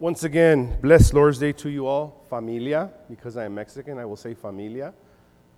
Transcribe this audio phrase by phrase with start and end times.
[0.00, 4.14] Once again, blessed Lord's Day to you all, familia, because I am Mexican, I will
[4.14, 4.94] say familia.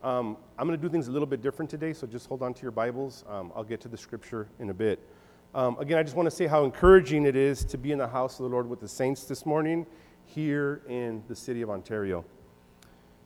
[0.02, 2.54] Um, I'm going to do things a little bit different today, so just hold on
[2.54, 3.22] to your Bibles.
[3.28, 4.98] Um, I'll get to the scripture in a bit.
[5.54, 8.08] Um, again, I just want to say how encouraging it is to be in the
[8.08, 9.84] house of the Lord with the saints this morning
[10.24, 12.24] here in the city of Ontario.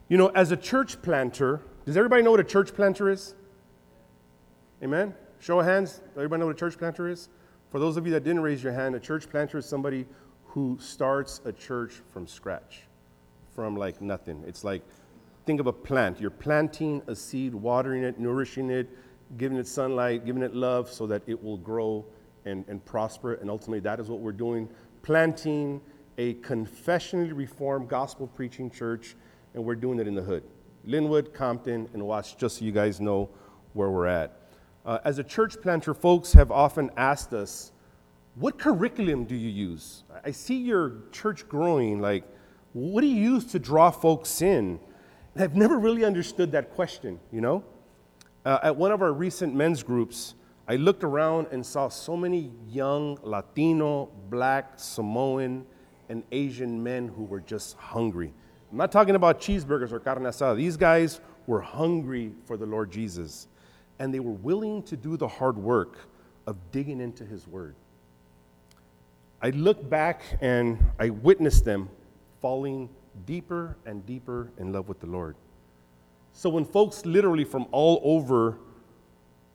[0.08, 3.36] You know, as a church planter, does everybody know what a church planter is?
[4.82, 5.14] Amen?
[5.38, 6.00] Show of hands.
[6.16, 7.28] Everybody know what a church planter is?
[7.70, 10.06] For those of you that didn't raise your hand, a church planter is somebody
[10.54, 12.82] who starts a church from scratch,
[13.56, 14.44] from like nothing.
[14.46, 14.82] It's like,
[15.46, 16.20] think of a plant.
[16.20, 18.88] You're planting a seed, watering it, nourishing it,
[19.36, 22.04] giving it sunlight, giving it love so that it will grow
[22.44, 23.34] and, and prosper.
[23.34, 24.68] And ultimately, that is what we're doing
[25.02, 25.80] planting
[26.18, 29.16] a confessionally reformed, gospel preaching church,
[29.54, 30.44] and we're doing it in the hood.
[30.86, 33.28] Lynwood, Compton, and Watts, just so you guys know
[33.72, 34.40] where we're at.
[34.86, 37.72] Uh, as a church planter, folks have often asked us,
[38.36, 40.04] what curriculum do you use?
[40.24, 42.00] I see your church growing.
[42.00, 42.24] Like,
[42.72, 44.80] what do you use to draw folks in?
[45.34, 47.64] And I've never really understood that question, you know?
[48.44, 50.34] Uh, at one of our recent men's groups,
[50.66, 55.64] I looked around and saw so many young Latino, black, Samoan,
[56.08, 58.32] and Asian men who were just hungry.
[58.70, 60.56] I'm not talking about cheeseburgers or carne asada.
[60.56, 63.46] These guys were hungry for the Lord Jesus,
[63.98, 65.98] and they were willing to do the hard work
[66.46, 67.76] of digging into His Word.
[69.44, 71.90] I look back and I witness them
[72.40, 72.88] falling
[73.26, 75.36] deeper and deeper in love with the Lord.
[76.32, 78.56] So when folks literally from all over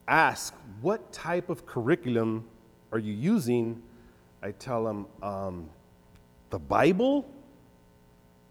[0.07, 2.45] ask, What type of curriculum
[2.91, 3.81] are you using?
[4.43, 5.67] I tell them, um,
[6.51, 7.27] The Bible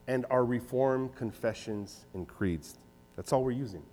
[0.08, 2.80] and our Reformed confessions and creeds.
[3.14, 3.84] That's all we're using.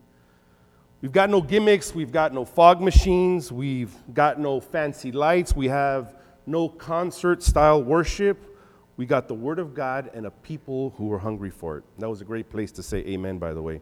[0.99, 5.67] We've got no gimmicks, we've got no fog machines, we've got no fancy lights, we
[5.67, 6.15] have
[6.45, 8.57] no concert style worship.
[8.97, 11.83] We got the Word of God and a people who were hungry for it.
[11.99, 13.81] That was a great place to say amen, by the way.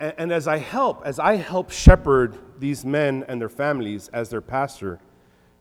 [0.00, 4.30] And, and as I help, as I help shepherd these men and their families as
[4.30, 5.00] their pastor,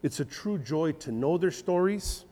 [0.04, 2.26] it's a true joy to know their stories,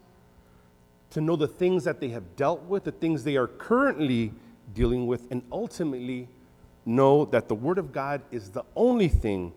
[1.11, 4.33] to know the things that they have dealt with, the things they are currently
[4.73, 6.27] dealing with, and ultimately
[6.85, 9.53] know that the Word of God is the only thing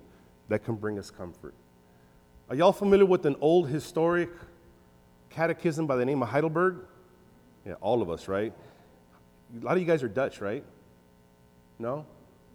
[0.49, 1.55] that can bring us comfort.
[2.53, 4.29] Are y'all familiar with an old historic
[5.31, 6.81] catechism by the name of Heidelberg?
[7.65, 8.53] Yeah, all of us, right?
[9.59, 10.63] A lot of you guys are Dutch, right?
[11.79, 12.05] No?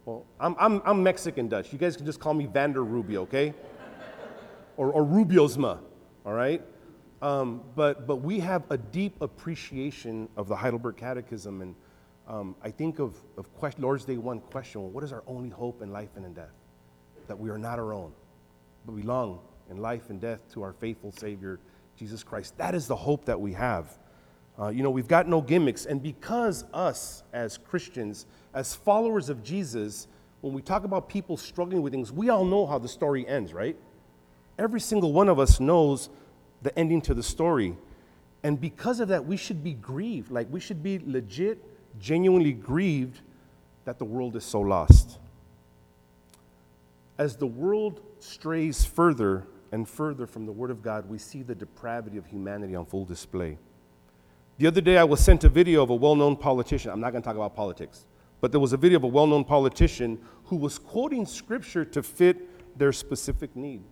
[0.04, 1.72] Well, I'm, I'm, I'm Mexican Dutch.
[1.72, 3.52] You guys can just call me Vander Rubio, okay?
[4.76, 5.80] or, or Rubiosma,
[6.24, 6.62] all right?
[7.20, 11.60] Um, but, but we have a deep appreciation of the Heidelberg Catechism.
[11.60, 11.74] And
[12.28, 15.50] um, I think of, of question, Lord's Day 1 question well, what is our only
[15.50, 16.54] hope in life and in death?
[17.26, 18.12] That we are not our own,
[18.86, 19.40] but belong
[19.70, 21.58] in life and death to our faithful Savior,
[21.96, 22.56] Jesus Christ.
[22.58, 23.98] That is the hope that we have.
[24.58, 25.86] Uh, you know, we've got no gimmicks.
[25.86, 30.08] And because us, as Christians, as followers of Jesus,
[30.40, 33.52] when we talk about people struggling with things, we all know how the story ends,
[33.52, 33.76] right?
[34.58, 36.10] Every single one of us knows
[36.62, 37.76] the ending to the story.
[38.42, 40.30] And because of that, we should be grieved.
[40.30, 41.62] Like, we should be legit,
[42.00, 43.20] genuinely grieved
[43.84, 45.18] that the world is so lost.
[47.16, 51.54] As the world strays further and further from the Word of God, we see the
[51.54, 53.58] depravity of humanity on full display.
[54.58, 56.90] The other day, I was sent a video of a well known politician.
[56.90, 58.06] I'm not going to talk about politics,
[58.40, 62.02] but there was a video of a well known politician who was quoting scripture to
[62.02, 63.82] fit their specific need.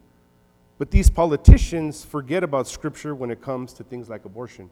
[0.79, 4.71] But these politicians forget about scripture when it comes to things like abortion.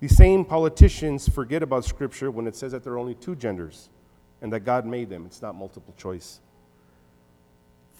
[0.00, 3.88] These same politicians forget about scripture when it says that there are only two genders
[4.40, 5.26] and that God made them.
[5.26, 6.40] It's not multiple choice.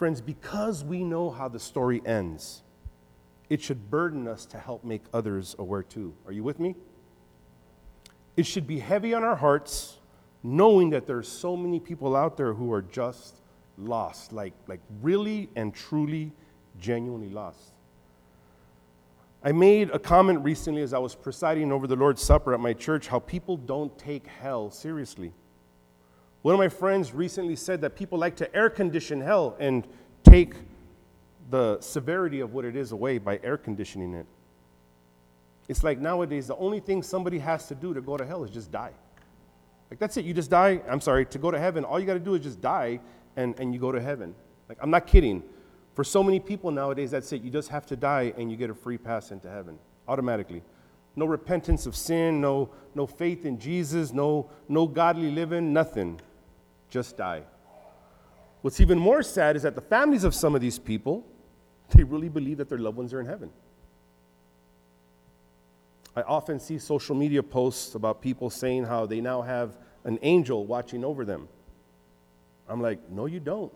[0.03, 2.65] Friends, because we know how the story ends,
[3.49, 6.13] it should burden us to help make others aware too.
[6.27, 6.75] Are you with me?
[8.37, 9.99] It should be heavy on our hearts,
[10.43, 13.37] knowing that there are so many people out there who are just
[13.79, 16.33] lost, like, like really and truly,
[16.81, 17.73] genuinely lost.
[19.45, 22.73] I made a comment recently as I was presiding over the Lord's Supper at my
[22.73, 25.33] church how people don't take hell seriously.
[26.43, 29.87] One of my friends recently said that people like to air condition hell and
[30.25, 30.55] take
[31.51, 34.27] the severity of what it is away by air conditioning it.
[35.69, 38.51] It's like nowadays, the only thing somebody has to do to go to hell is
[38.51, 38.91] just die.
[39.89, 40.25] Like, that's it.
[40.25, 40.81] You just die.
[40.89, 42.99] I'm sorry, to go to heaven, all you got to do is just die
[43.37, 44.35] and, and you go to heaven.
[44.69, 45.45] Like, I'm not kidding.
[45.95, 47.43] For so many people nowadays, that's it.
[47.43, 49.79] You just have to die and you get a free pass into heaven
[50.09, 50.63] automatically.
[51.15, 56.19] No repentance of sin, no, no faith in Jesus, no, no godly living, nothing
[56.93, 57.43] just die.
[58.61, 61.27] What's even more sad is that the families of some of these people,
[61.91, 63.51] they really believe that their loved ones are in heaven.
[66.15, 70.67] I often see social media posts about people saying how they now have an angel
[70.67, 71.49] watching over them.
[72.69, 73.73] I'm like, no, you don't.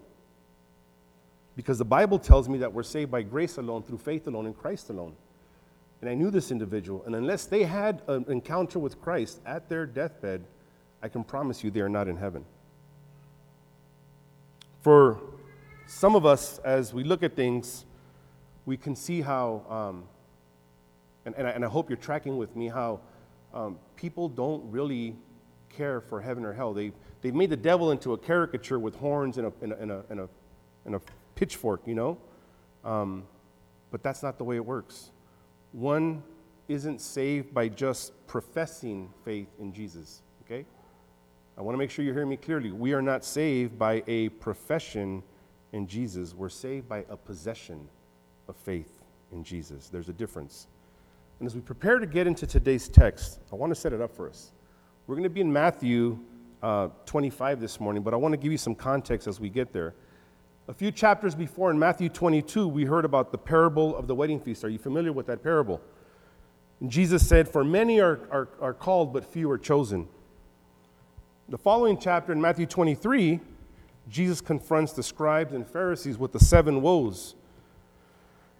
[1.57, 4.53] Because the Bible tells me that we're saved by grace alone, through faith alone, in
[4.53, 5.15] Christ alone.
[6.03, 9.87] And I knew this individual, and unless they had an encounter with Christ at their
[9.87, 10.45] deathbed,
[11.03, 12.45] I can promise you they are not in heaven.
[14.87, 15.19] For
[15.89, 17.85] some of us, as we look at things,
[18.67, 20.05] we can see how, um,
[21.25, 23.01] and, and I, and, I, hope you're tracking with me, how
[23.53, 25.17] um, people don't really
[25.71, 26.73] care for heaven or hell.
[26.73, 29.91] They, they've made the devil into a caricature with horns and a, and a, and
[29.91, 30.29] a, and a,
[30.85, 31.01] and a
[31.35, 32.17] pitchfork, you know?
[32.85, 33.25] Um,
[33.91, 35.11] but that's not the way it works.
[35.73, 36.23] One
[36.69, 40.65] isn't saved by just professing faith in Jesus, okay?
[41.59, 42.71] I want to make sure you hear me clearly.
[42.71, 45.23] We are not saved by a profession
[45.73, 47.89] in Jesus, we're saved by a possession
[48.49, 49.89] of faith in Jesus.
[49.89, 50.69] There's a difference.
[51.39, 54.15] And as we prepare to get into today's text, I want to set it up
[54.15, 54.53] for us.
[55.07, 56.19] We're going to be in Matthew
[56.63, 59.73] uh, 25 this morning, but I want to give you some context as we get
[59.73, 59.95] there.
[60.69, 64.41] A few chapters before, in Matthew 22, we heard about the parable of the wedding
[64.41, 64.65] feast.
[64.65, 65.81] Are you familiar with that parable?
[66.81, 70.09] And Jesus said, For many are, are, are called, but few are chosen.
[71.49, 73.39] The following chapter in Matthew 23,
[74.09, 77.37] Jesus confronts the scribes and Pharisees with the seven woes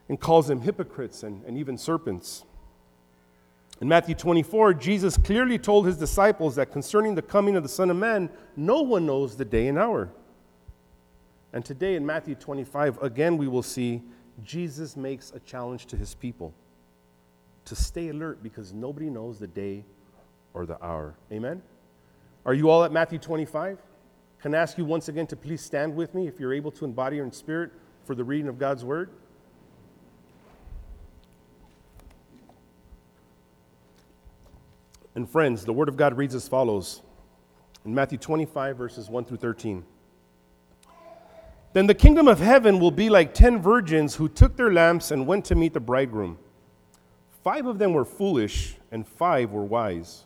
[0.09, 2.45] and calls them hypocrites and, and even serpents.
[3.81, 7.91] In Matthew 24, Jesus clearly told his disciples that concerning the coming of the Son
[7.91, 10.09] of Man, no one knows the day and hour.
[11.53, 14.01] And today in Matthew 25, again, we will see
[14.45, 16.55] Jesus makes a challenge to his people
[17.65, 19.85] to stay alert because nobody knows the day
[20.55, 21.17] or the hour.
[21.33, 21.63] Amen?
[22.47, 23.83] Are you all at Matthew 25?
[24.41, 26.85] Can I ask you once again to please stand with me if you're able to
[26.85, 27.73] embody your spirit
[28.05, 29.11] for the reading of God's word?
[35.17, 37.03] And friends, the word of God reads as follows
[37.85, 39.85] in Matthew 25, verses 1 through 13.
[41.73, 45.27] Then the kingdom of heaven will be like ten virgins who took their lamps and
[45.27, 46.39] went to meet the bridegroom.
[47.43, 50.26] Five of them were foolish, and five were wise.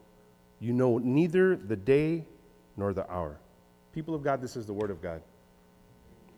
[0.61, 2.23] you know neither the day
[2.77, 3.39] nor the hour.
[3.93, 5.21] People of God, this is the word of God.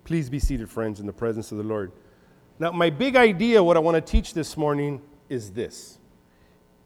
[0.06, 1.92] Please be seated, friends, in the presence of the Lord.
[2.58, 6.00] Now, my big idea, what I want to teach this morning, is this.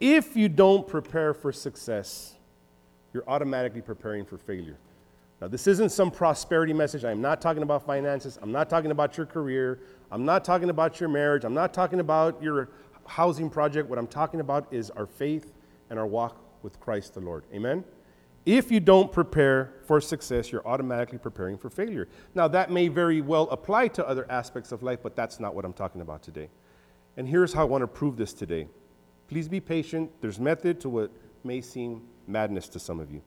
[0.00, 2.34] If you don't prepare for success,
[3.12, 4.76] you're automatically preparing for failure.
[5.40, 7.04] Now, this isn't some prosperity message.
[7.04, 8.38] I'm not talking about finances.
[8.42, 9.80] I'm not talking about your career.
[10.10, 11.44] I'm not talking about your marriage.
[11.44, 12.70] I'm not talking about your
[13.06, 13.88] housing project.
[13.88, 15.52] What I'm talking about is our faith
[15.90, 17.44] and our walk with Christ the Lord.
[17.54, 17.82] Amen?
[18.44, 22.08] If you don't prepare for success, you're automatically preparing for failure.
[22.34, 25.64] Now, that may very well apply to other aspects of life, but that's not what
[25.64, 26.50] I'm talking about today.
[27.16, 28.68] And here's how I want to prove this today.
[29.28, 30.10] Please be patient.
[30.20, 31.10] There's method to what
[31.42, 33.22] may seem madness to some of you.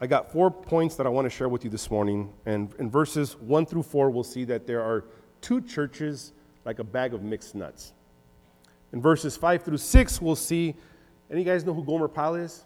[0.00, 2.32] I got four points that I want to share with you this morning.
[2.46, 5.04] And in verses one through four, we'll see that there are
[5.40, 6.32] two churches
[6.64, 7.92] like a bag of mixed nuts.
[8.92, 10.74] In verses five through six, we'll see
[11.30, 12.64] any guys know who Gomer Pyle is?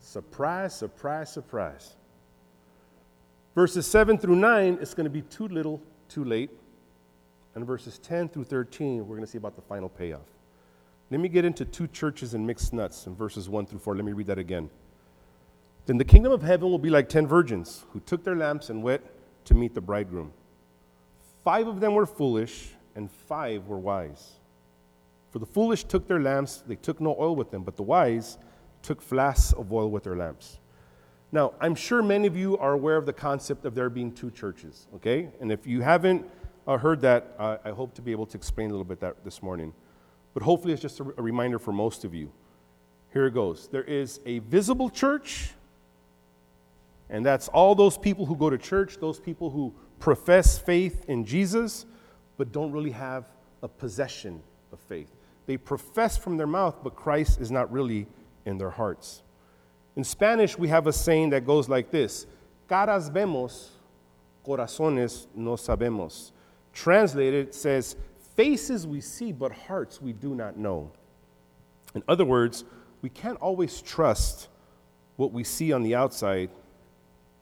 [0.00, 1.94] Surprise, surprise, surprise.
[3.54, 6.50] Verses 7 through 9, it's going to be too little, too late.
[7.54, 10.20] And verses 10 through 13, we're going to see about the final payoff.
[11.10, 13.96] Let me get into two churches and mixed nuts in verses 1 through 4.
[13.96, 14.70] Let me read that again.
[15.86, 18.82] Then the kingdom of heaven will be like ten virgins who took their lamps and
[18.82, 19.02] went
[19.46, 20.32] to meet the bridegroom.
[21.42, 24.34] Five of them were foolish, and five were wise.
[25.30, 28.38] For the foolish took their lamps, they took no oil with them, but the wise
[28.82, 30.58] took flasks of oil with their lamps.
[31.32, 34.32] Now, I'm sure many of you are aware of the concept of there being two
[34.32, 35.28] churches, okay?
[35.40, 36.28] And if you haven't
[36.66, 39.24] uh, heard that, uh, I hope to be able to explain a little bit that
[39.24, 39.72] this morning.
[40.34, 42.32] But hopefully, it's just a, a reminder for most of you.
[43.12, 43.68] Here it goes.
[43.68, 45.50] There is a visible church,
[47.08, 51.24] and that's all those people who go to church, those people who profess faith in
[51.24, 51.86] Jesus,
[52.36, 53.26] but don't really have
[53.62, 55.10] a possession of faith.
[55.50, 58.06] They profess from their mouth, but Christ is not really
[58.46, 59.24] in their hearts.
[59.96, 62.28] In Spanish, we have a saying that goes like this
[62.68, 63.70] Caras vemos,
[64.46, 66.30] corazones no sabemos.
[66.72, 67.96] Translated says,
[68.36, 70.92] Faces we see, but hearts we do not know.
[71.96, 72.62] In other words,
[73.02, 74.46] we can't always trust
[75.16, 76.50] what we see on the outside.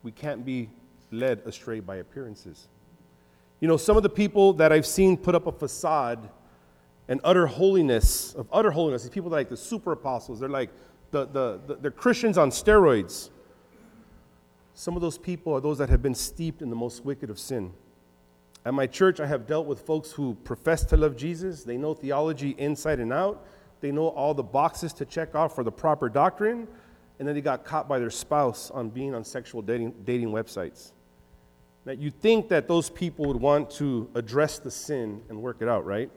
[0.02, 0.70] We can't be
[1.10, 2.68] led astray by appearances.
[3.60, 6.30] You know, some of the people that I've seen put up a facade
[7.08, 10.70] and utter holiness, of utter holiness, these people are like the super apostles, they're like
[11.10, 13.30] the, the, the, they're Christians on steroids.
[14.74, 17.38] Some of those people are those that have been steeped in the most wicked of
[17.38, 17.72] sin.
[18.64, 21.64] At my church, I have dealt with folks who profess to love Jesus.
[21.64, 23.44] They know theology inside and out.
[23.80, 26.68] They know all the boxes to check off for the proper doctrine.
[27.18, 30.92] And then they got caught by their spouse on being on sexual dating, dating websites.
[31.84, 35.68] Now, you think that those people would want to address the sin and work it
[35.68, 36.10] out, right?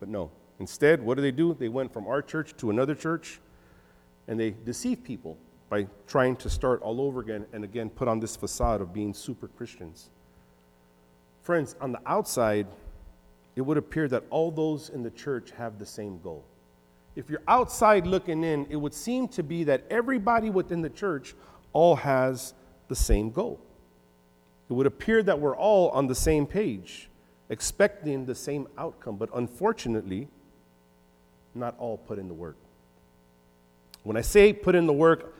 [0.00, 0.30] But no.
[0.58, 1.54] Instead, what do they do?
[1.54, 3.40] They went from our church to another church
[4.26, 5.38] and they deceive people
[5.70, 9.12] by trying to start all over again and again put on this facade of being
[9.14, 10.10] super Christians.
[11.42, 12.66] Friends, on the outside,
[13.56, 16.44] it would appear that all those in the church have the same goal.
[17.16, 21.34] If you're outside looking in, it would seem to be that everybody within the church
[21.72, 22.54] all has
[22.88, 23.60] the same goal.
[24.70, 27.10] It would appear that we're all on the same page,
[27.50, 30.28] expecting the same outcome, but unfortunately,
[31.54, 32.56] not all put in the work.
[34.02, 35.34] When I say put in the work,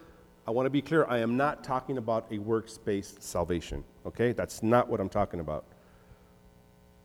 [0.46, 4.32] I want to be clear, I am not talking about a works based salvation, okay?
[4.32, 5.64] That's not what I'm talking about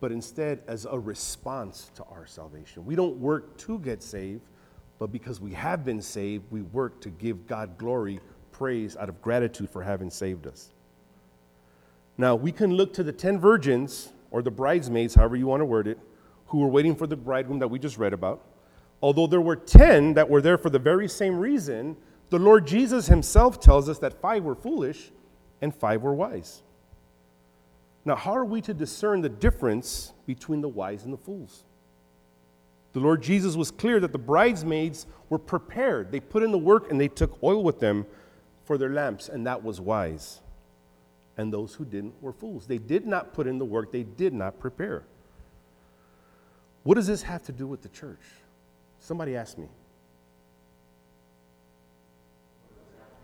[0.03, 2.85] but instead as a response to our salvation.
[2.85, 4.41] We don't work to get saved,
[4.99, 8.19] but because we have been saved, we work to give God glory,
[8.51, 10.73] praise out of gratitude for having saved us.
[12.17, 15.65] Now, we can look to the 10 virgins, or the bridesmaids, however you want to
[15.65, 15.97] word it,
[16.47, 18.43] who were waiting for the bridegroom that we just read about.
[19.01, 21.95] Although there were 10 that were there for the very same reason,
[22.31, 25.11] the Lord Jesus himself tells us that five were foolish
[25.61, 26.63] and five were wise.
[28.05, 31.63] Now, how are we to discern the difference between the wise and the fools?
[32.93, 36.11] The Lord Jesus was clear that the bridesmaids were prepared.
[36.11, 38.05] They put in the work and they took oil with them
[38.65, 40.41] for their lamps, and that was wise.
[41.37, 42.67] And those who didn't were fools.
[42.67, 45.03] They did not put in the work, they did not prepare.
[46.83, 48.19] What does this have to do with the church?
[48.99, 49.67] Somebody asked me.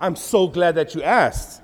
[0.01, 1.61] I'm so glad that you asked.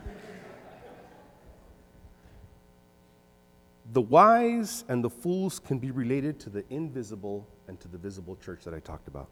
[3.93, 8.35] The wise and the fools can be related to the invisible and to the visible
[8.35, 9.29] church that I talked about.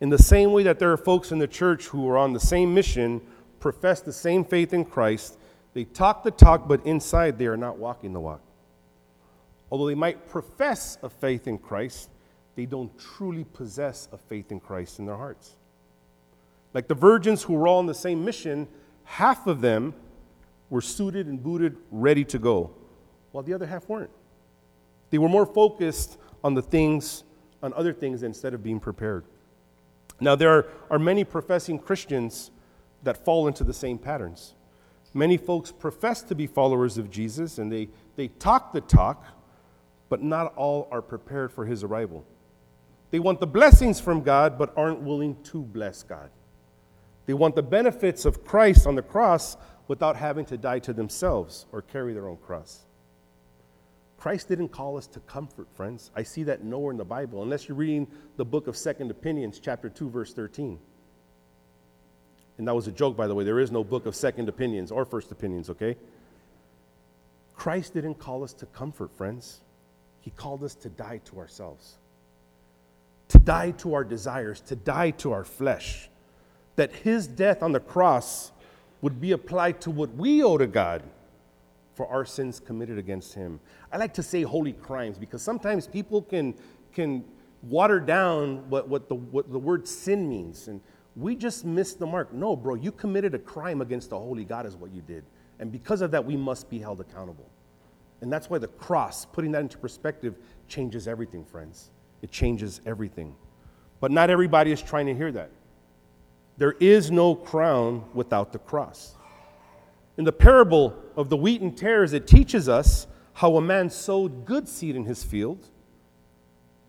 [0.00, 2.40] In the same way that there are folks in the church who are on the
[2.40, 3.22] same mission,
[3.58, 5.38] profess the same faith in Christ,
[5.78, 8.40] they talk the talk, but inside they are not walking the walk.
[9.70, 12.10] Although they might profess a faith in Christ,
[12.56, 15.54] they don't truly possess a faith in Christ in their hearts.
[16.74, 18.66] Like the virgins who were all on the same mission,
[19.04, 19.94] half of them
[20.68, 22.72] were suited and booted, ready to go
[23.30, 24.10] while the other half weren't.
[25.10, 27.22] They were more focused on the things,
[27.62, 29.26] on other things instead of being prepared.
[30.18, 32.50] Now, there are, are many professing Christians
[33.04, 34.54] that fall into the same patterns.
[35.14, 39.24] Many folks profess to be followers of Jesus and they, they talk the talk,
[40.08, 42.24] but not all are prepared for his arrival.
[43.10, 46.30] They want the blessings from God, but aren't willing to bless God.
[47.26, 51.66] They want the benefits of Christ on the cross without having to die to themselves
[51.72, 52.84] or carry their own cross.
[54.18, 56.10] Christ didn't call us to comfort, friends.
[56.14, 59.60] I see that nowhere in the Bible, unless you're reading the book of Second Opinions,
[59.60, 60.78] chapter 2, verse 13.
[62.58, 63.44] And that was a joke, by the way.
[63.44, 65.96] There is no book of second opinions or first opinions, okay?
[67.54, 69.60] Christ didn't call us to comfort, friends.
[70.20, 71.96] He called us to die to ourselves,
[73.28, 76.10] to die to our desires, to die to our flesh.
[76.76, 78.52] That his death on the cross
[79.00, 81.02] would be applied to what we owe to God
[81.94, 83.58] for our sins committed against him.
[83.92, 86.54] I like to say holy crimes because sometimes people can,
[86.92, 87.24] can
[87.62, 90.68] water down what, what, the, what the word sin means.
[90.68, 90.80] And
[91.18, 92.32] we just missed the mark.
[92.32, 95.24] No, bro, you committed a crime against the holy God, is what you did.
[95.58, 97.50] And because of that, we must be held accountable.
[98.20, 100.36] And that's why the cross, putting that into perspective,
[100.68, 101.90] changes everything, friends.
[102.22, 103.34] It changes everything.
[104.00, 105.50] But not everybody is trying to hear that.
[106.56, 109.16] There is no crown without the cross.
[110.18, 114.44] In the parable of the wheat and tares, it teaches us how a man sowed
[114.44, 115.68] good seed in his field,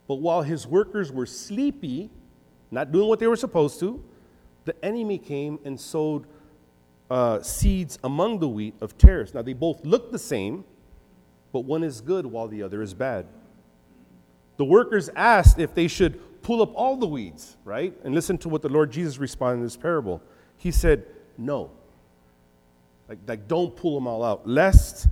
[0.07, 2.09] but while his workers were sleepy,
[2.71, 4.03] not doing what they were supposed to,
[4.69, 6.25] the enemy came and sowed
[7.09, 9.33] uh, seeds among the wheat of tares.
[9.33, 10.63] Now, they both look the same,
[11.51, 13.25] but one is good while the other is bad.
[14.57, 17.93] The workers asked if they should pull up all the weeds, right?
[18.03, 20.21] And listen to what the Lord Jesus responded in this parable.
[20.57, 21.05] He said,
[21.37, 21.71] No.
[23.07, 25.07] Like, like don't pull them all out, lest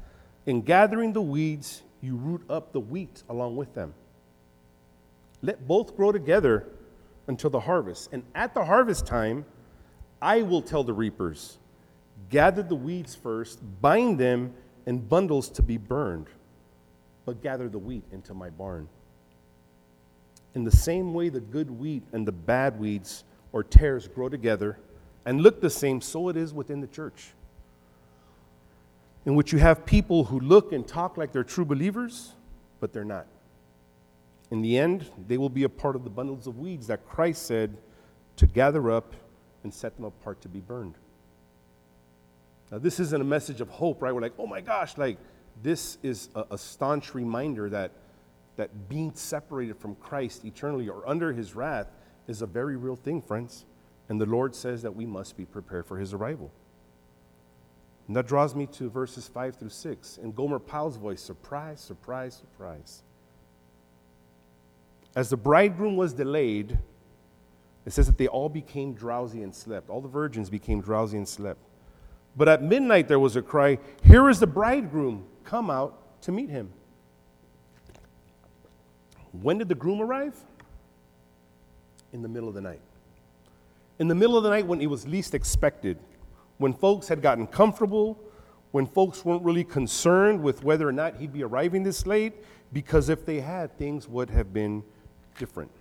[0.46, 3.96] in gathering the weeds, you root up the wheat along with them.
[5.42, 6.68] Let both grow together
[7.28, 8.10] until the harvest.
[8.12, 9.46] And at the harvest time,
[10.22, 11.58] I will tell the reapers,
[12.30, 14.54] gather the weeds first, bind them
[14.86, 16.28] in bundles to be burned,
[17.26, 18.88] but gather the wheat into my barn.
[20.56, 24.80] In the same way, the good wheat and the bad weeds or tares grow together
[25.26, 27.34] and look the same, so it is within the church.
[29.26, 32.32] In which you have people who look and talk like they're true believers,
[32.80, 33.28] but they're not.
[34.50, 37.46] In the end, they will be a part of the bundles of weeds that Christ
[37.46, 37.78] said
[38.38, 39.14] to gather up
[39.64, 40.96] and set them apart to be burned.
[42.72, 44.14] Now, this isn't a message of hope, right?
[44.14, 45.18] We're like, oh my gosh, like,
[45.64, 47.92] this is a, a staunch reminder that,
[48.58, 51.88] that being separated from Christ eternally or under his wrath
[52.28, 53.66] is a very real thing, friends.
[54.10, 56.52] And the Lord says that we must be prepared for his arrival.
[58.08, 60.18] And that draws me to verses 5 through 6.
[60.18, 63.04] In Gomer Pyle's voice, surprise, surprise, surprise.
[65.18, 66.78] As the bridegroom was delayed,
[67.88, 69.90] it says that they all became drowsy and slept.
[69.90, 71.60] All the virgins became drowsy and slept.
[72.36, 76.52] But at midnight there was a cry, Here is the bridegroom, come out to meet
[76.52, 76.72] him.
[79.32, 80.38] When did the groom arrive?
[82.14, 82.82] In the middle of the night.
[83.98, 85.98] In the middle of the night when it was least expected,
[86.60, 88.20] when folks had gotten comfortable,
[88.70, 92.34] when folks weren't really concerned with whether or not he'd be arriving this late,
[92.72, 94.84] because if they had, things would have been
[95.38, 95.72] different.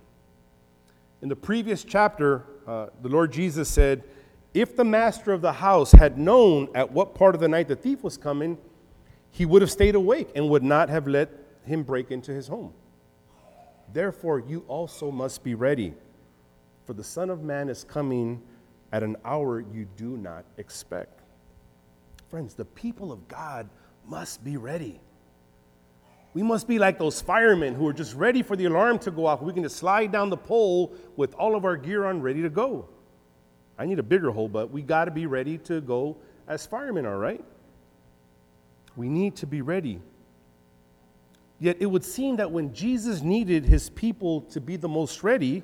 [1.21, 4.03] In the previous chapter, uh, the Lord Jesus said,
[4.53, 7.75] If the master of the house had known at what part of the night the
[7.75, 8.57] thief was coming,
[9.31, 11.29] he would have stayed awake and would not have let
[11.65, 12.73] him break into his home.
[13.93, 15.93] Therefore, you also must be ready,
[16.85, 18.41] for the Son of Man is coming
[18.91, 21.21] at an hour you do not expect.
[22.29, 23.69] Friends, the people of God
[24.05, 24.99] must be ready.
[26.37, 29.25] We must be like those firemen who are just ready for the alarm to go
[29.25, 29.41] off.
[29.41, 32.49] We can just slide down the pole with all of our gear on, ready to
[32.51, 32.87] go.
[33.75, 36.15] I need a bigger hole, but we got to be ready to go
[36.47, 37.43] as firemen, all right?
[38.95, 39.99] We need to be ready.
[41.59, 45.63] Yet it would seem that when Jesus needed his people to be the most ready,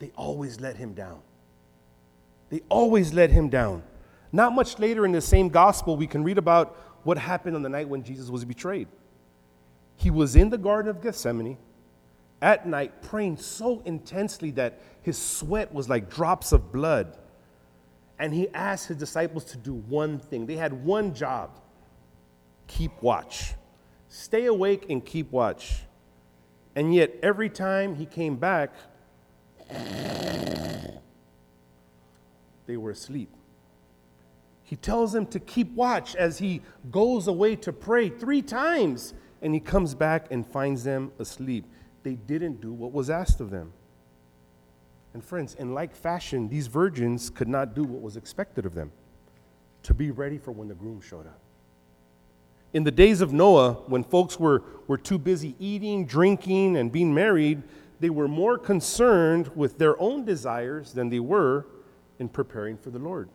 [0.00, 1.20] they always let him down.
[2.50, 3.84] They always let him down.
[4.32, 7.68] Not much later in the same gospel, we can read about what happened on the
[7.68, 8.88] night when Jesus was betrayed.
[9.96, 11.56] He was in the Garden of Gethsemane
[12.42, 17.16] at night praying so intensely that his sweat was like drops of blood.
[18.18, 20.46] And he asked his disciples to do one thing.
[20.46, 21.60] They had one job
[22.66, 23.54] keep watch.
[24.08, 25.82] Stay awake and keep watch.
[26.76, 28.72] And yet, every time he came back,
[32.66, 33.30] they were asleep.
[34.62, 39.52] He tells them to keep watch as he goes away to pray three times and
[39.52, 41.66] he comes back and finds them asleep.
[42.02, 43.74] They didn't do what was asked of them.
[45.12, 48.90] And friends, in like fashion, these virgins could not do what was expected of them
[49.82, 51.38] to be ready for when the groom showed up.
[52.72, 57.12] In the days of Noah, when folks were, were too busy eating, drinking, and being
[57.12, 57.62] married,
[58.00, 61.66] they were more concerned with their own desires than they were
[62.18, 63.28] in preparing for the Lord.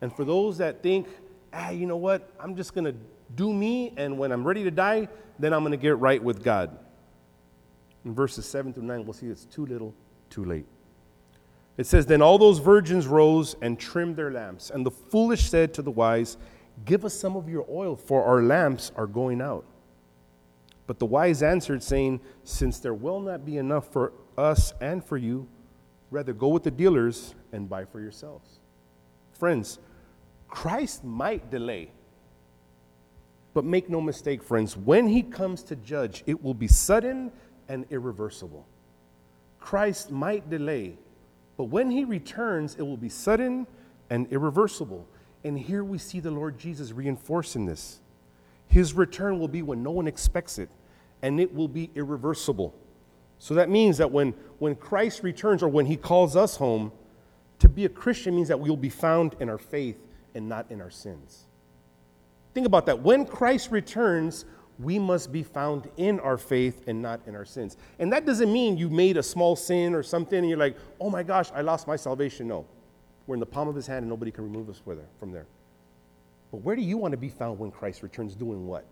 [0.00, 1.08] And for those that think,
[1.52, 2.94] ah, you know what, I'm just going to
[3.34, 6.42] do me, and when I'm ready to die, then I'm going to get right with
[6.42, 6.78] God.
[8.04, 9.94] In verses 7 through 9, we'll see it's too little,
[10.30, 10.66] too late.
[11.76, 14.70] It says, Then all those virgins rose and trimmed their lamps.
[14.70, 16.36] And the foolish said to the wise,
[16.84, 19.64] Give us some of your oil, for our lamps are going out.
[20.86, 25.16] But the wise answered, saying, Since there will not be enough for us and for
[25.16, 25.48] you,
[26.10, 28.60] rather go with the dealers and buy for yourselves.
[29.32, 29.78] Friends,
[30.48, 31.90] Christ might delay
[33.54, 37.30] but make no mistake, friends, when he comes to judge, it will be sudden
[37.68, 38.66] and irreversible.
[39.60, 40.98] Christ might delay,
[41.56, 43.66] but when he returns, it will be sudden
[44.10, 45.06] and irreversible.
[45.44, 48.00] And here we see the Lord Jesus reinforcing this.
[48.66, 50.68] His return will be when no one expects it,
[51.22, 52.74] and it will be irreversible.
[53.38, 56.92] So that means that when, when Christ returns or when he calls us home,
[57.60, 59.98] to be a Christian means that we will be found in our faith
[60.34, 61.44] and not in our sins.
[62.54, 63.02] Think about that.
[63.02, 64.44] When Christ returns,
[64.78, 67.76] we must be found in our faith and not in our sins.
[67.98, 71.10] And that doesn't mean you made a small sin or something and you're like, oh
[71.10, 72.48] my gosh, I lost my salvation.
[72.48, 72.66] No.
[73.26, 74.80] We're in the palm of his hand and nobody can remove us
[75.18, 75.46] from there.
[76.50, 78.84] But where do you want to be found when Christ returns doing what?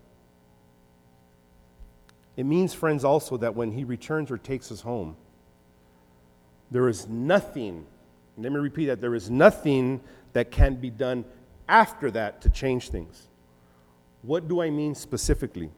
[2.35, 5.15] It means, friends, also that when he returns or takes us home,
[6.71, 7.85] there is nothing,
[8.37, 10.01] let me repeat that, there is nothing
[10.33, 11.23] that can be done
[11.69, 13.27] after that to change things.
[14.23, 15.69] What do I mean specifically?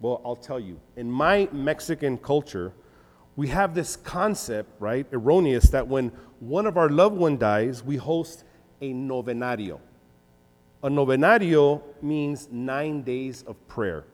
[0.00, 0.80] Well, I'll tell you.
[0.96, 2.72] In my Mexican culture,
[3.36, 7.96] we have this concept, right, erroneous, that when one of our loved one dies, we
[7.96, 8.42] host
[8.80, 9.78] a novenario.
[10.82, 14.04] A novenario means nine days of prayer.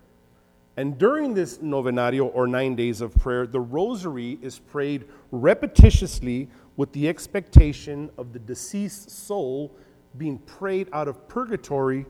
[0.76, 6.92] And during this novenario or nine days of prayer, the rosary is prayed repetitiously with
[6.92, 9.74] the expectation of the deceased soul
[10.18, 12.04] being prayed out of purgatory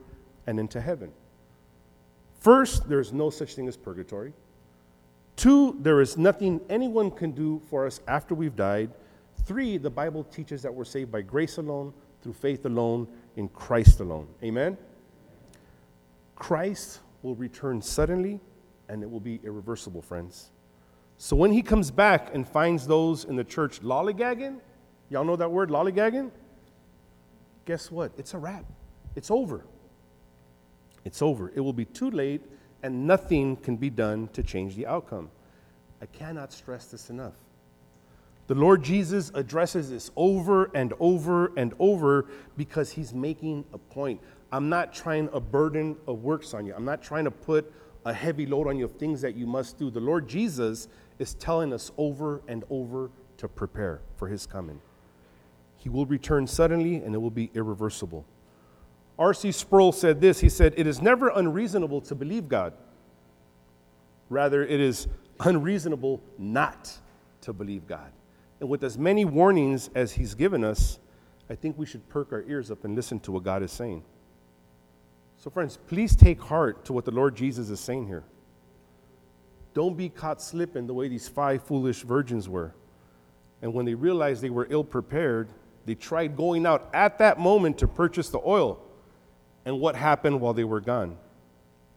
[0.45, 1.11] and into heaven.
[2.43, 4.33] First, there is no such thing as purgatory.
[5.37, 8.91] Two, there is nothing anyone can do for us after we've died.
[9.45, 14.01] Three, the Bible teaches that we're saved by grace alone, through faith alone, in Christ
[14.01, 14.27] alone.
[14.43, 14.77] Amen?
[16.35, 18.41] Christ will return suddenly
[18.89, 20.49] and it will be irreversible, friends.
[21.17, 24.59] So when he comes back and finds those in the church lollygagging,
[25.09, 26.29] y'all know that word, lollygagging?
[27.63, 28.11] Guess what?
[28.17, 28.65] It's a wrap.
[29.15, 29.63] It's over.
[31.05, 31.51] It's over.
[31.55, 32.41] It will be too late,
[32.81, 35.29] and nothing can be done to change the outcome.
[36.01, 37.35] I cannot stress this enough.
[38.47, 42.25] The Lord Jesus addresses this over and over and over
[42.57, 44.19] because he's making a point.
[44.51, 46.73] I'm not trying a burden of works on you.
[46.75, 47.71] I'm not trying to put
[48.05, 49.89] a heavy load on you of things that you must do.
[49.89, 50.89] The Lord Jesus
[51.19, 54.81] is telling us over and over to prepare for his coming.
[55.77, 58.25] He will return suddenly and it will be irreversible.
[59.17, 59.51] R.C.
[59.51, 62.73] Sproul said this He said, It is never unreasonable to believe God.
[64.29, 65.07] Rather, it is
[65.39, 66.91] unreasonable not
[67.41, 68.11] to believe God.
[68.59, 70.99] And with as many warnings as He's given us,
[71.49, 74.03] I think we should perk our ears up and listen to what God is saying.
[75.37, 78.23] So, friends, please take heart to what the Lord Jesus is saying here.
[79.73, 82.73] Don't be caught slipping the way these five foolish virgins were.
[83.61, 85.49] And when they realized they were ill prepared,
[85.85, 88.79] they tried going out at that moment to purchase the oil.
[89.65, 91.17] And what happened while they were gone?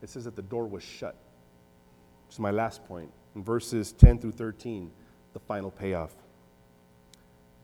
[0.03, 1.17] It says that the door was shut.
[2.27, 3.11] Which is my last point.
[3.35, 4.91] In verses 10 through 13,
[5.33, 6.13] the final payoff.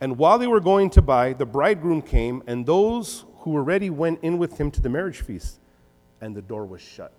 [0.00, 3.88] And while they were going to buy, the bridegroom came, and those who were ready
[3.88, 5.60] went in with him to the marriage feast,
[6.20, 7.12] and the door was shut.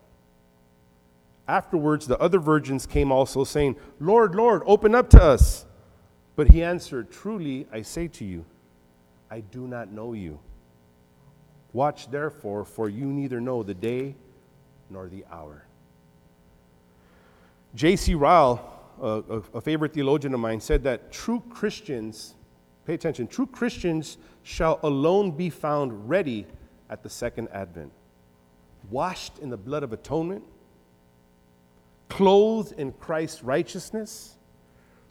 [1.48, 5.66] Afterwards, the other virgins came also, saying, Lord, Lord, open up to us.
[6.36, 8.46] But he answered, Truly, I say to you,
[9.30, 10.40] I do not know you.
[11.74, 14.16] Watch therefore, for you neither know the day
[14.90, 15.66] nor the hour.
[17.74, 18.14] J.C.
[18.14, 22.36] Ryle, a, a, favorite theologian of mine, said that true Christians,
[22.86, 26.46] pay attention, true Christians shall alone be found ready
[26.92, 27.92] at the second advent,
[28.92, 30.44] washed in the blood of atonement,
[32.08, 34.36] clothed in Christ's righteousness,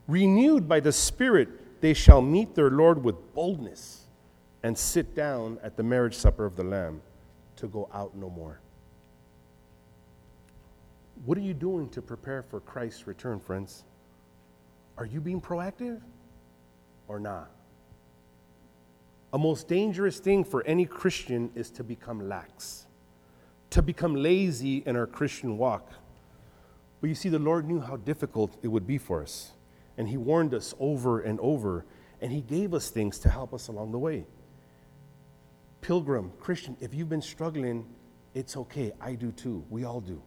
[0.06, 4.01] renewed by the Spirit, they shall meet their Lord with boldness
[4.62, 7.02] and sit down at the marriage supper of the Lamb
[7.56, 8.60] to go out no more.
[11.24, 13.84] What are you doing to prepare for Christ's return, friends?
[14.98, 16.00] Are you being proactive
[17.08, 17.50] or not?
[19.32, 22.86] A most dangerous thing for any Christian is to become lax,
[23.70, 25.90] to become lazy in our Christian walk.
[27.00, 29.52] But you see, the Lord knew how difficult it would be for us,
[29.96, 31.84] and He warned us over and over,
[32.20, 34.26] and He gave us things to help us along the way
[35.82, 37.86] pilgrim, Christian, if you've been struggling,
[38.34, 38.92] it's okay.
[39.00, 39.62] I do too.
[39.68, 40.22] We all do.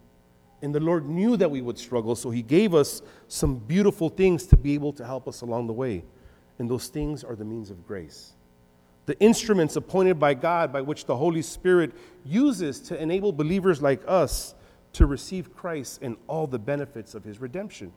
[0.62, 4.46] And the Lord knew that we would struggle, so He gave us some beautiful things
[4.48, 6.04] to be able to help us along the way.
[6.60, 8.34] And those things are the means of grace.
[9.06, 14.02] The instruments appointed by God by which the Holy Spirit uses to enable believers like
[14.08, 14.56] us
[14.94, 17.92] to receive Christ and all the benefits of His redemption.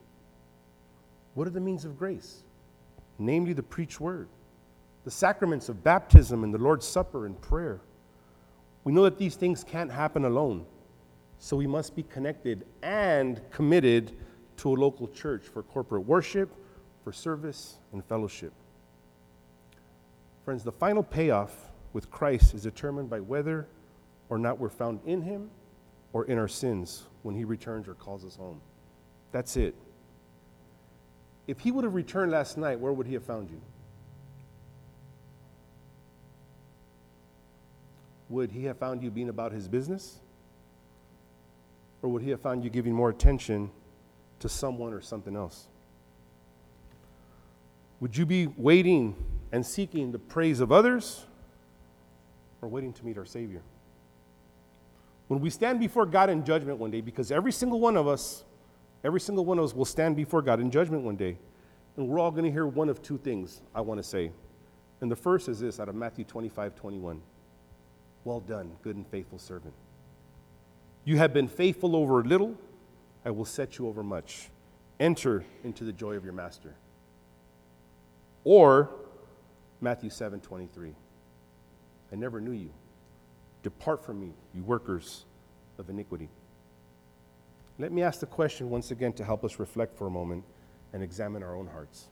[1.34, 2.42] What are the means of grace?
[3.18, 4.28] Namely, the preached word
[5.08, 7.80] the sacraments of baptism and the Lord's Supper and prayer.
[8.84, 10.66] We know that these things can't happen alone,
[11.38, 14.12] so we must be connected and committed
[14.58, 16.54] to a local church for corporate worship,
[17.04, 18.52] for service, and fellowship.
[20.44, 21.54] Friends, the final payoff
[21.94, 23.66] with Christ is determined by whether
[24.28, 25.48] or not we're found in Him
[26.12, 28.60] or in our sins when He returns or calls us home.
[29.32, 29.74] That's it.
[31.46, 33.62] If He would have returned last night, where would He have found you?
[38.28, 40.20] Would he have found you being about his business?
[42.02, 43.70] Or would he have found you giving more attention
[44.40, 45.66] to someone or something else?
[48.00, 49.16] Would you be waiting
[49.50, 51.26] and seeking the praise of others
[52.62, 53.62] or waiting to meet our Savior?
[55.26, 58.44] When we stand before God in judgment one day, because every single one of us,
[59.04, 61.36] every single one of us will stand before God in judgment one day,
[61.96, 64.30] and we're all going to hear one of two things I want to say.
[65.00, 67.20] And the first is this out of Matthew 25 21.
[68.28, 69.72] Well done, good and faithful servant.
[71.06, 72.58] You have been faithful over a little,
[73.24, 74.50] I will set you over much.
[75.00, 76.74] Enter into the joy of your master.
[78.44, 78.90] Or
[79.80, 80.92] Matthew 7 23.
[82.12, 82.68] I never knew you.
[83.62, 85.24] Depart from me, you workers
[85.78, 86.28] of iniquity.
[87.78, 90.44] Let me ask the question once again to help us reflect for a moment
[90.92, 92.08] and examine our own hearts.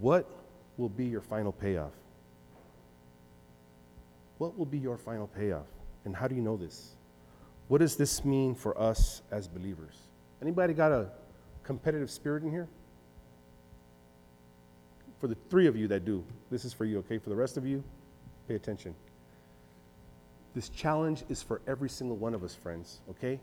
[0.00, 0.28] What
[0.76, 1.92] will be your final payoff?
[4.38, 5.66] What will be your final payoff?
[6.04, 6.94] And how do you know this?
[7.68, 9.96] What does this mean for us as believers?
[10.40, 11.10] Anybody got a
[11.64, 12.68] competitive spirit in here?
[15.20, 17.18] For the three of you that do, this is for you, okay?
[17.18, 17.82] For the rest of you,
[18.46, 18.94] pay attention.
[20.54, 23.38] This challenge is for every single one of us, friends, okay?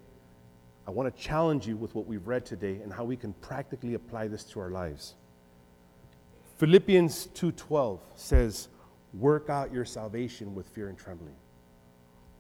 [0.88, 3.96] I want to challenge you with what we've read today and how we can practically
[3.96, 5.16] apply this to our lives.
[6.58, 8.70] Philippians 2:12 says,
[9.18, 11.36] "Work out your salvation with fear and trembling."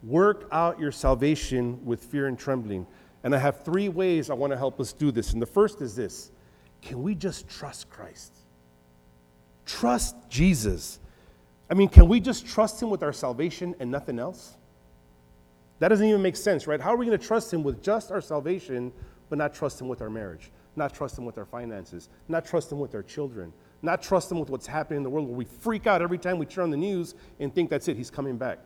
[0.03, 2.85] Work out your salvation with fear and trembling.
[3.23, 5.33] And I have three ways I want to help us do this.
[5.33, 6.31] And the first is this
[6.81, 8.31] can we just trust Christ?
[9.65, 10.99] Trust Jesus.
[11.69, 14.55] I mean, can we just trust Him with our salvation and nothing else?
[15.79, 16.79] That doesn't even make sense, right?
[16.79, 18.93] How are we going to trust Him with just our salvation,
[19.29, 22.71] but not trust Him with our marriage, not trust Him with our finances, not trust
[22.71, 23.51] Him with our children,
[23.85, 26.37] not trust Him with what's happening in the world where we freak out every time
[26.37, 28.59] we turn on the news and think that's it, He's coming back?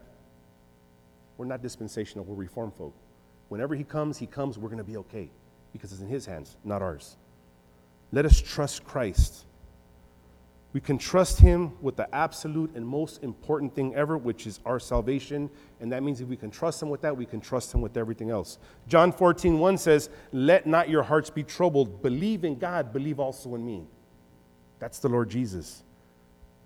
[1.38, 2.96] We're not dispensational, we're reform folk.
[3.50, 5.30] Whenever He comes, He comes, we're going to be okay
[5.74, 7.18] because it's in His hands, not ours.
[8.12, 9.46] Let us trust Christ
[10.72, 14.80] we can trust Him with the absolute and most important thing ever, which is our
[14.80, 15.50] salvation.
[15.80, 17.98] And that means if we can trust Him with that, we can trust Him with
[17.98, 18.60] everything else.
[18.88, 22.04] John 14, 1 says, Let not your hearts be troubled.
[22.04, 23.88] Believe in God, believe also in me.
[24.80, 25.84] That's the Lord Jesus.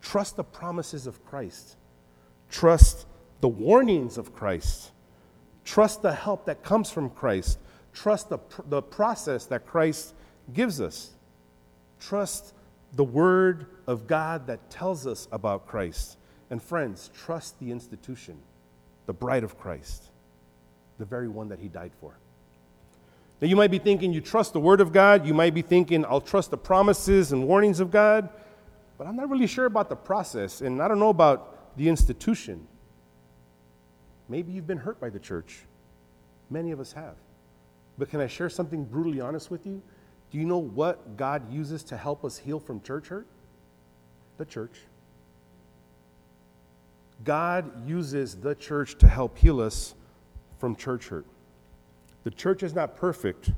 [0.02, 1.78] Trust the promises of Christ,
[2.50, 3.08] trust
[3.42, 4.92] the warnings of Christ,
[5.66, 7.58] trust the help that comes from Christ,
[7.94, 10.14] trust the, the process that Christ
[10.52, 11.12] gives us.
[12.00, 12.54] Trust
[12.94, 16.18] the Word of God that tells us about Christ.
[16.50, 18.38] And friends, trust the institution,
[19.06, 20.10] the bride of Christ,
[20.98, 22.18] the very one that He died for.
[23.44, 25.28] Now, you might be thinking you trust the Word of God.
[25.28, 28.30] You might be thinking, I'll trust the promises and warnings of God.
[28.98, 32.66] But I'm not really sure about the process, and I don't know about the institution.
[34.30, 35.66] Maybe you've been hurt by the church.
[36.50, 37.16] Many of us have.
[37.98, 39.82] But can I share something brutally honest with you?
[40.32, 43.28] Do you know what God uses to help us heal from church hurt?
[44.38, 44.80] The church.
[47.26, 49.96] God uses the church to help heal us
[50.60, 51.26] from church hurt.
[52.24, 53.52] The church is not perfect,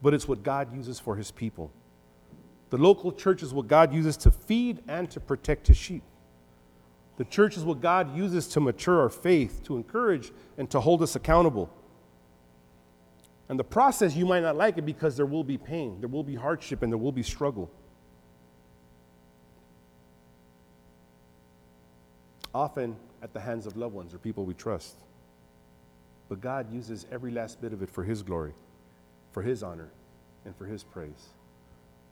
[0.00, 1.72] but it's what God uses for his people.
[2.70, 6.02] The local church is what God uses to feed and to protect his sheep.
[7.18, 11.02] The church is what God uses to mature our faith, to encourage, and to hold
[11.02, 11.70] us accountable.
[13.48, 16.24] And the process, you might not like it because there will be pain, there will
[16.24, 17.70] be hardship, and there will be struggle.
[22.54, 24.96] Often at the hands of loved ones or people we trust.
[26.32, 28.54] But God uses every last bit of it for His glory,
[29.32, 29.90] for His honor,
[30.46, 31.28] and for His praise.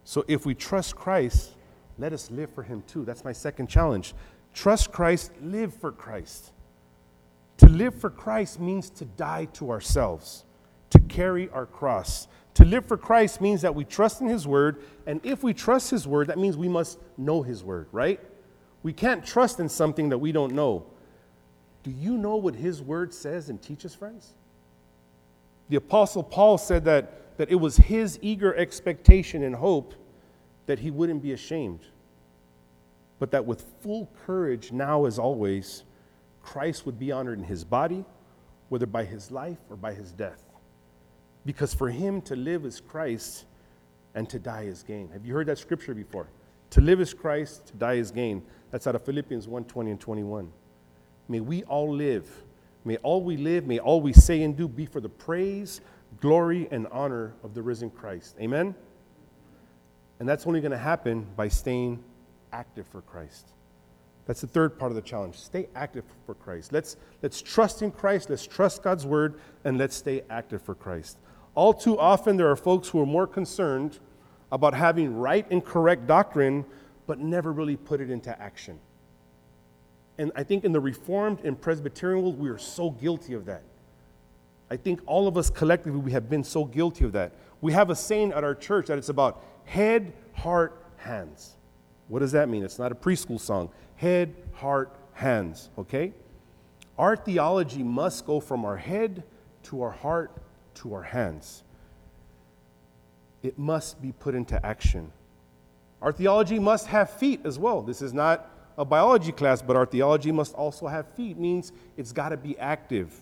[0.04, 1.52] So if we trust Christ,
[1.98, 3.06] let us live for Him too.
[3.06, 4.12] That's my second challenge.
[4.52, 6.52] Trust Christ, live for Christ.
[7.56, 10.44] To live for Christ means to die to ourselves
[10.90, 12.28] to carry our cross.
[12.56, 15.90] To live for Christ means that we trust in His Word, and if we trust
[15.90, 18.20] His Word, that means we must know His Word, right?
[18.82, 20.84] We can't trust in something that we don't know.
[21.82, 24.34] Do you know what His Word says and teaches, friends?
[25.70, 29.94] The Apostle Paul said that, that it was his eager expectation and hope
[30.66, 31.80] that he wouldn't be ashamed,
[33.20, 35.84] but that with full courage, now as always,
[36.42, 38.04] Christ would be honored in his body,
[38.68, 40.42] whether by his life or by his death.
[41.46, 43.44] Because for him to live is Christ
[44.16, 45.08] and to die is gain.
[45.12, 46.28] Have you heard that scripture before?
[46.70, 48.42] To live is Christ, to die is gain.
[48.72, 50.52] That's out of Philippians 1 20 and 21.
[51.30, 52.28] May we all live.
[52.84, 55.80] May all we live, may all we say and do be for the praise,
[56.20, 58.34] glory, and honor of the risen Christ.
[58.40, 58.74] Amen?
[60.18, 62.02] And that's only going to happen by staying
[62.52, 63.46] active for Christ.
[64.26, 65.36] That's the third part of the challenge.
[65.36, 66.72] Stay active for Christ.
[66.72, 71.16] Let's, let's trust in Christ, let's trust God's word, and let's stay active for Christ.
[71.54, 74.00] All too often, there are folks who are more concerned
[74.50, 76.64] about having right and correct doctrine,
[77.06, 78.80] but never really put it into action.
[80.20, 83.62] And I think in the Reformed and Presbyterian world, we are so guilty of that.
[84.70, 87.32] I think all of us collectively, we have been so guilty of that.
[87.62, 91.56] We have a saying at our church that it's about head, heart, hands.
[92.08, 92.62] What does that mean?
[92.62, 93.70] It's not a preschool song.
[93.96, 96.12] Head, heart, hands, okay?
[96.98, 99.22] Our theology must go from our head
[99.64, 100.32] to our heart
[100.74, 101.62] to our hands.
[103.42, 105.12] It must be put into action.
[106.02, 107.80] Our theology must have feet as well.
[107.80, 111.38] This is not a biology class, but our theology must also have feet.
[111.38, 113.14] Means it's got to be active.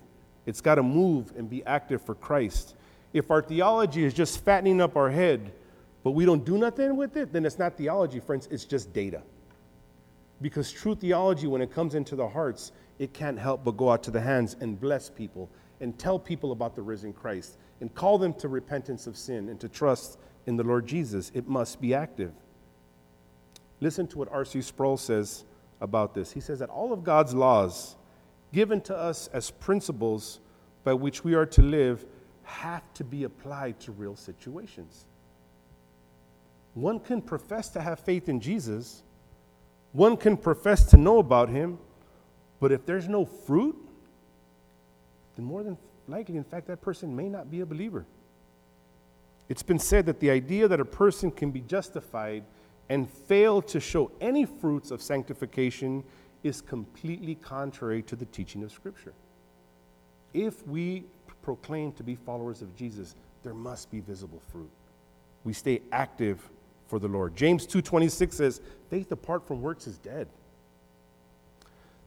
[0.47, 2.75] It's got to move and be active for Christ.
[3.13, 5.53] If our theology is just fattening up our head,
[6.03, 9.23] but we don't do nothing with it, then it's not theology, friends, it's just data.
[10.41, 14.03] Because true theology, when it comes into the hearts, it can't help but go out
[14.05, 18.19] to the hands and bless people and tell people about the risen Christ and call
[18.19, 21.31] them to repentance of sin and to trust in the Lord Jesus.
[21.35, 22.33] It must be active.
[23.81, 24.63] Listen to what R.C.
[24.63, 25.45] Sproul says
[25.81, 26.33] about this.
[26.33, 27.97] He says that all of God's laws
[28.53, 30.41] given to us as principles
[30.85, 32.05] by which we are to live
[32.43, 35.05] have to be applied to real situations.
[36.75, 39.03] One can profess to have faith in Jesus,
[39.93, 41.79] one can profess to know about him,
[42.61, 43.77] but if there's no fruit,
[45.37, 48.07] then more than likely, in fact, that person may not be a believer.
[49.49, 52.45] It's been said that the idea that a person can be justified
[52.89, 56.03] and fail to show any fruits of sanctification
[56.43, 59.13] is completely contrary to the teaching of Scripture.
[60.33, 61.05] If we
[61.43, 64.71] proclaim to be followers of Jesus, there must be visible fruit.
[65.45, 66.49] We stay active
[66.87, 67.37] for the Lord.
[67.37, 70.29] James 2:26 says, "Faith apart from works is dead."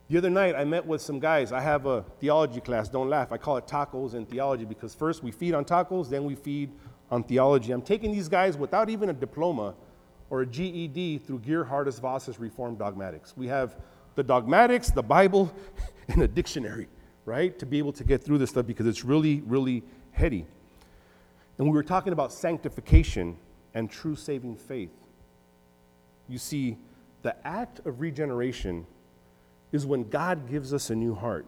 [0.08, 1.52] The other night, I met with some guys.
[1.54, 2.90] I have a theology class.
[2.90, 3.32] Don't laugh.
[3.32, 6.72] I call it tacos and theology because first we feed on tacos, then we feed
[7.10, 7.72] on theology.
[7.72, 9.74] I'm taking these guys without even a diploma
[10.32, 13.36] or a GED through Geerhardus Vos's Reformed Dogmatics.
[13.36, 13.76] We have
[14.16, 15.54] the dogmatics, the Bible,
[16.08, 16.88] and a dictionary,
[17.26, 20.46] right, to be able to get through this stuff because it's really, really heady.
[21.58, 23.38] And we were talking about sanctification
[23.74, 24.94] and true saving faith.
[26.30, 26.78] You see,
[27.24, 28.88] the act of regeneration
[29.74, 31.46] is when God gives us a new heart.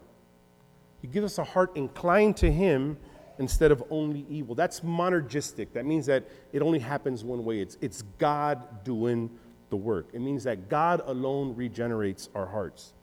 [1.02, 2.98] He gives us a heart inclined to Him
[3.40, 4.56] instead of only evil.
[4.56, 5.74] That's monergistic.
[5.74, 9.30] That means that it only happens one way it's, it's God doing
[9.70, 10.08] the work.
[10.14, 12.94] It means that God alone regenerates our hearts.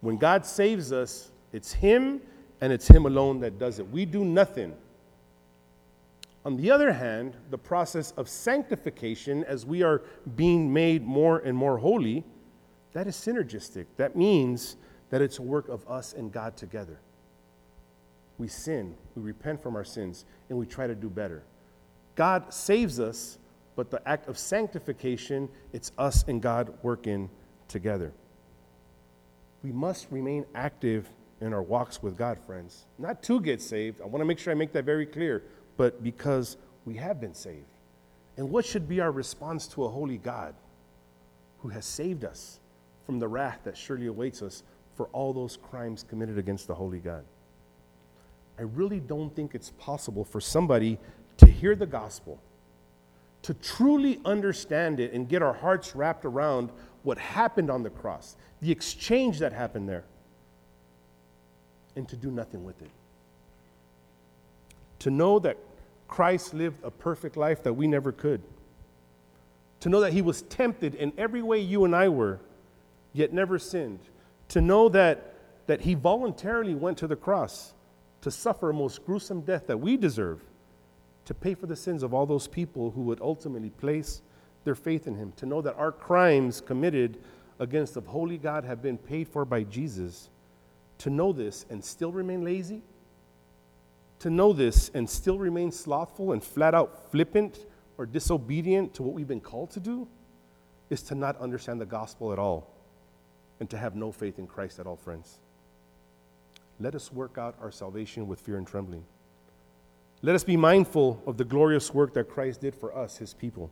[0.00, 2.20] When God saves us, it's Him
[2.60, 3.88] and it's Him alone that does it.
[3.90, 4.74] We do nothing.
[6.44, 10.02] On the other hand, the process of sanctification, as we are
[10.36, 12.24] being made more and more holy,
[12.92, 13.86] that is synergistic.
[13.96, 14.76] That means
[15.10, 17.00] that it's a work of us and God together.
[18.38, 21.42] We sin, we repent from our sins, and we try to do better.
[22.14, 23.38] God saves us,
[23.76, 27.30] but the act of sanctification, it's us and God working
[27.68, 28.12] together.
[29.62, 31.08] We must remain active
[31.40, 32.86] in our walks with God, friends.
[32.98, 34.00] Not to get saved.
[34.00, 35.42] I want to make sure I make that very clear,
[35.76, 37.66] but because we have been saved.
[38.36, 40.54] And what should be our response to a holy God
[41.58, 42.60] who has saved us?
[43.06, 44.64] from the wrath that surely awaits us
[44.96, 47.24] for all those crimes committed against the holy God.
[48.58, 50.98] I really don't think it's possible for somebody
[51.38, 52.40] to hear the gospel,
[53.42, 56.70] to truly understand it and get our hearts wrapped around
[57.02, 60.04] what happened on the cross, the exchange that happened there,
[61.94, 62.90] and to do nothing with it.
[65.00, 65.58] To know that
[66.08, 68.40] Christ lived a perfect life that we never could.
[69.80, 72.40] To know that he was tempted in every way you and I were,
[73.12, 74.00] yet never sinned,
[74.48, 75.34] to know that,
[75.66, 77.74] that he voluntarily went to the cross
[78.26, 80.40] to suffer a most gruesome death that we deserve,
[81.26, 84.20] to pay for the sins of all those people who would ultimately place
[84.64, 87.18] their faith in him, to know that our crimes committed
[87.60, 90.28] against the holy God have been paid for by Jesus,
[90.98, 92.82] to know this and still remain lazy,
[94.18, 97.64] to know this and still remain slothful and flat out flippant
[97.96, 100.08] or disobedient to what we've been called to do,
[100.90, 102.68] is to not understand the gospel at all
[103.60, 105.38] and to have no faith in Christ at all, friends.
[106.78, 109.04] Let us work out our salvation with fear and trembling.
[110.22, 113.70] Let us be mindful of the glorious work that Christ did for us, his people.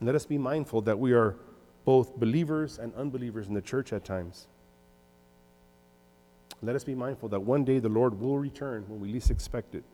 [0.00, 1.36] And let us be mindful that we are
[1.84, 4.46] both believers and unbelievers in the church at times.
[6.60, 9.74] Let us be mindful that one day the Lord will return when we least expect
[9.74, 9.84] it.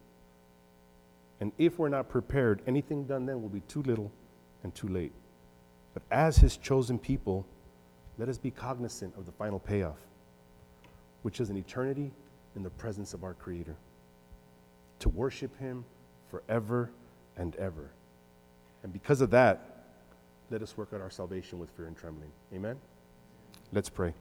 [1.41, 4.11] And if we're not prepared, anything done then will be too little
[4.63, 5.13] and too late.
[5.95, 7.47] But as his chosen people,
[8.19, 9.99] let us be cognizant of the final payoff,
[11.23, 12.11] which is an eternity
[12.57, 13.77] in the presence of our Creator,
[15.01, 15.85] to worship Him
[16.31, 16.91] forever
[17.37, 17.91] and ever.
[18.83, 19.87] And because of that,
[20.51, 22.31] let us work out our salvation with fear and trembling.
[22.55, 22.77] Amen?
[23.73, 24.15] Let's pray.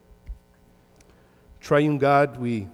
[1.60, 2.68] Triune God, we,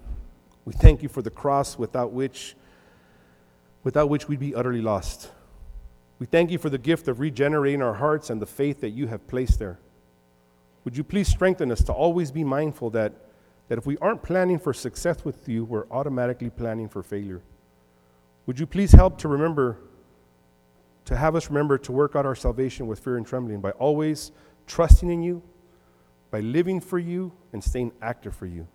[0.65, 2.57] we thank you for the cross without which,
[3.83, 5.31] without which we'd be utterly lost.
[6.19, 9.07] We thank you for the gift of regenerating our hearts and the faith that you
[9.07, 9.79] have placed there.
[10.85, 13.13] Would you please strengthen us to always be mindful that,
[13.69, 17.43] that if we aren't planning for success with you, we're automatically planning for failure?
[18.47, 19.79] Would you please help to remember,
[21.07, 24.33] to have us remember to work out our salvation with fear and trembling by always
[24.67, 25.43] trusting in you,
[26.31, 28.67] by living for you, and staying active for you?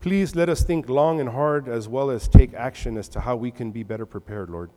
[0.00, 3.36] Please let us think long and hard as well as take action as to how
[3.36, 4.70] we can be better prepared, Lord,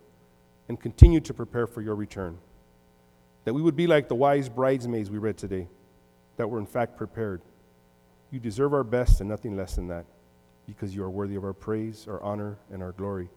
[0.69, 2.37] and continue to prepare for your return.
[3.43, 5.67] That we would be like the wise bridesmaids we read today,
[6.37, 7.41] that were in fact prepared.
[8.31, 10.05] You deserve our best and nothing less than that,
[10.65, 13.29] because you are worthy of our praise, our honor, and our glory.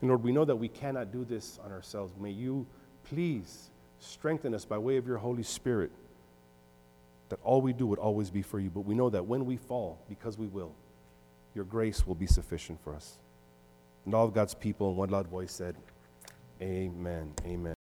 [0.00, 2.12] And Lord, we know that we cannot do this on ourselves.
[2.18, 2.66] May you
[3.04, 3.70] please
[4.00, 5.92] strengthen us by way of your Holy Spirit,
[7.28, 8.68] that all we do would always be for you.
[8.68, 10.72] But we know that when we fall, because we will,
[11.54, 13.18] your grace will be sufficient for us.
[14.04, 15.76] And all of God's people in one loud voice said,
[16.60, 17.32] Amen.
[17.44, 17.70] Amen.